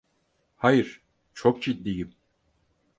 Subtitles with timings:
[0.55, 1.01] Hayır,
[1.33, 2.13] çok ciddiyim.